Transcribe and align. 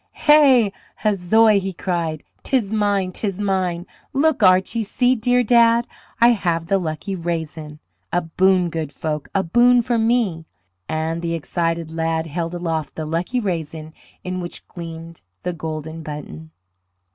"Hey, 0.13 0.73
huzzoy!" 1.03 1.59
he 1.59 1.73
cried, 1.73 2.23
"'tis 2.41 2.71
mine, 2.73 3.11
'tis 3.11 3.39
mine! 3.39 3.85
Look, 4.13 4.41
Archie; 4.41 4.83
see, 4.83 5.13
dear 5.13 5.43
dad; 5.43 5.85
I 6.19 6.29
have 6.29 6.65
the 6.65 6.79
lucky 6.79 7.13
raisin! 7.15 7.77
A 8.11 8.21
boon, 8.23 8.71
good 8.71 8.91
folk; 8.91 9.29
a 9.35 9.43
boon 9.43 9.83
for 9.83 9.99
me!" 9.99 10.47
And 10.89 11.21
the 11.21 11.35
excited 11.35 11.91
lad 11.91 12.25
held 12.25 12.55
aloft 12.55 12.95
the 12.95 13.05
lucky 13.05 13.39
raisin 13.39 13.93
in 14.23 14.41
which 14.41 14.67
gleamed 14.67 15.21
the 15.43 15.53
golden 15.53 16.01
button. 16.01 16.49